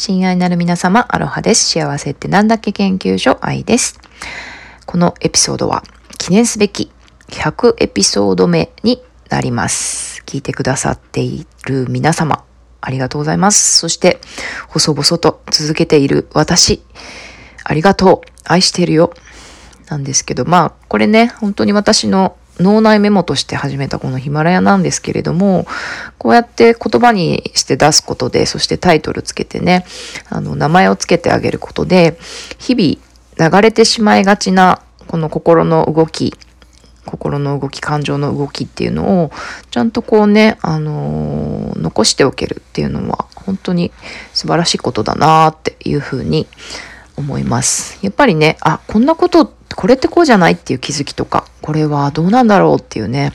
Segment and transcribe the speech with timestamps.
[0.00, 1.70] 親愛なる皆様、アロハです。
[1.70, 3.98] 幸せってなんだっけ研究所愛です。
[4.86, 5.82] このエピソードは
[6.18, 6.92] 記念すべき
[7.30, 10.22] 100エピソード目になります。
[10.24, 12.44] 聞いてくださっている皆様、
[12.80, 13.76] ありがとうございます。
[13.76, 14.20] そして、
[14.68, 16.80] 細々と続けている私、
[17.64, 18.30] ありがとう。
[18.44, 19.12] 愛してるよ。
[19.90, 25.66] なんですけど、まあ、これね、本当に私の脳内メモとして始めたこのヒマラヤなんですけれども、
[26.18, 29.84] こうやって言葉にして出すことで、そしてタイトルつけてね、
[30.28, 32.18] あの、名前をつけてあげることで、
[32.58, 36.34] 日々流れてしまいがちな、この心の動き、
[37.06, 39.30] 心の動き、感情の動きっていうのを、
[39.70, 43.92] ちゃんとこうね、あのー、残しておけるっていうのは、本当に
[44.34, 46.46] 素晴らしいことだなっていうふうに
[47.16, 47.98] 思います。
[48.02, 53.30] やっぱりね、あ、こんなことこれってこうじゃないっていう気づきとか、これはどうなんだろうっていうね、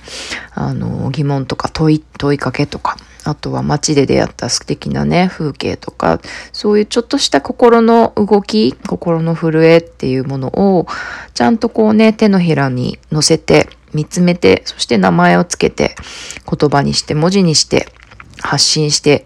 [0.53, 6.19] あの、疑問とか問い、問いかけとか、あとは街で出会った素敵なね、風景とか、
[6.51, 10.85] そういうちょっとした心の動き、心の震えっていうものを、
[11.33, 15.95] ちゃんとこうね、手のひらに乗せて、見つめて、そして名前をつけて、
[16.45, 17.87] 言葉にして、文字にして、
[18.41, 19.23] 発信して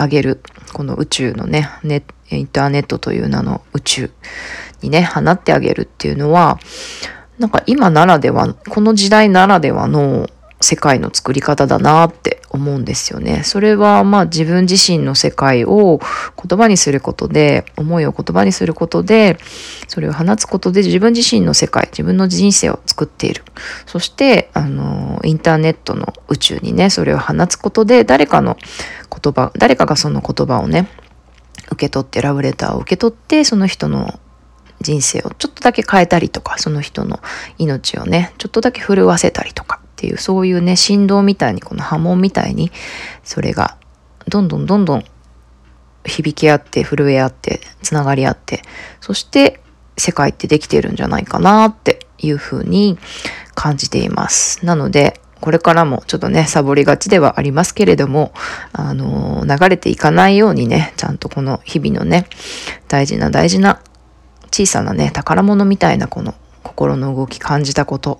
[0.00, 0.40] 上げる。
[0.72, 4.10] この宇宙のね、ネインターネットという名の宇宙
[4.82, 6.58] にね、放ってあげるっていうのは、
[7.38, 10.28] なんか今ならでは、この時代ならではの
[10.60, 13.42] 世界の作り方だなって思うんですよね。
[13.44, 16.00] それはまあ自分自身の世界を
[16.36, 19.38] 言葉にすることで、思いを言葉にすることで、
[19.88, 23.44] それを放つことで自分自身の世界、自分の人生を作っている。
[23.86, 28.56] そして、あの、インターネットの宇宙にね、それを放つことで、誰かの
[29.10, 30.88] 言葉、誰かがその言葉をね、
[31.70, 34.18] 受け取って、ラブレターを受け取って、その人の
[34.80, 37.20] 人生をちょっとだけ変えたりとか、その人の
[37.58, 42.72] 命をね、ちょっとだけ震わせたりとかっていう、そういうね、振動みたいに、この波紋みたいに、
[43.22, 43.76] それが
[44.28, 45.04] どんどんどんどん
[46.06, 48.62] 響き合って、震え合って、つながり合って、
[49.02, 49.60] そして
[49.98, 52.98] 世界ってできてるんじゃないかなっていうふうに
[53.54, 54.64] 感じています。
[54.64, 58.32] なので、これからもちょっとね、サボりがちではありますけれども、
[58.72, 62.26] あのー、流れていかないようにね、ちゃんとこの日々のね、
[62.88, 63.82] 大事な大事な
[64.50, 68.18] 小さなね、宝物みたいなこの心の動き感じたこと、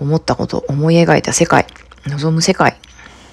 [0.00, 1.66] 思ったこと、思い描いた世界、
[2.06, 2.78] 望む世界、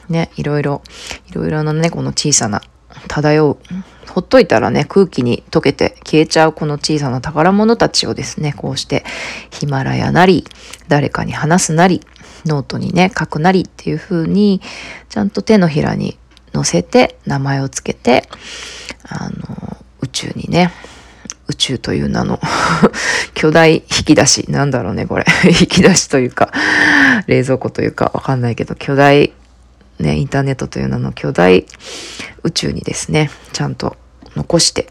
[0.10, 0.82] ね、いろいろ、
[1.30, 2.62] いろいろなね、この小さな
[3.08, 3.58] 漂う、
[4.10, 9.04] ほっといたらね、空気に溶けて消えちゃうこの小さな宝物たちをですね、こうして
[9.52, 10.46] ヒマラヤなり、
[10.88, 12.02] 誰かに話すなり、
[12.46, 14.62] ノートにね、書くなりっていう風に、
[15.10, 16.18] ちゃんと手のひらに
[16.54, 18.30] 乗せて、名前をつけて、
[19.04, 20.72] あの、宇宙にね、
[21.66, 22.40] 宙という名の
[23.34, 24.46] 巨大引き出し。
[24.50, 25.26] なんだろうね、これ。
[25.50, 26.52] 引き出しというか、
[27.26, 29.34] 冷蔵庫というかわかんないけど、巨大、
[30.00, 31.66] ね、インターネットという名の巨大
[32.44, 33.98] 宇宙にですね、ちゃんと
[34.36, 34.90] 残して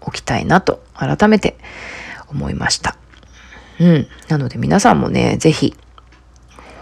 [0.00, 1.56] おきたいなと改めて
[2.28, 2.96] 思いました。
[3.78, 4.08] うん。
[4.28, 5.76] なので皆さんもね、ぜひ、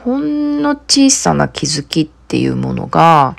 [0.05, 3.37] ほんの小さな気づきっていうものが、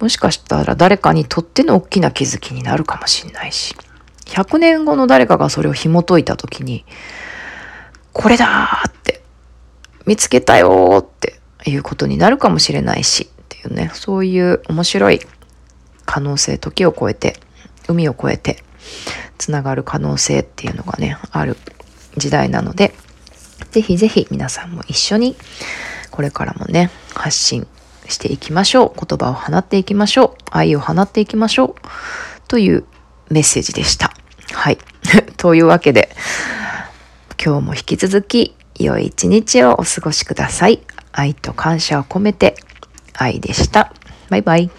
[0.00, 3.74] もしかしたら誰かにとっての大きな気づきになるかもしれないし。
[4.28, 6.84] 100年後の誰かがそれを紐解いた時に、
[8.12, 9.22] これだって、
[10.06, 15.20] 見つけたよっていうことになるかもしれないし、っていうね、そういう面白い
[16.04, 17.38] 可能性、時を超えて、
[17.88, 18.62] 海を越えて、
[19.38, 21.56] つながる可能性っていうのがね、ある
[22.16, 22.94] 時代なので、
[23.70, 25.36] ぜひぜひ皆さんも一緒に、
[26.10, 27.66] これからもね、発信
[28.08, 29.06] していきましょう。
[29.06, 30.44] 言葉を放っていきましょう。
[30.50, 32.48] 愛を放っていきましょう。
[32.48, 32.84] という
[33.30, 34.17] メッセージでした。
[34.52, 34.78] はい。
[35.36, 36.10] というわけで、
[37.42, 40.80] 今日も引き続き良い一日をお過ごしください。
[41.12, 42.56] 愛と感謝を込めて
[43.14, 43.92] 愛でした。
[44.30, 44.70] バイバイ。